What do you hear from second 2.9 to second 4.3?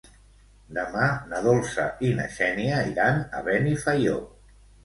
iran a Benifaió.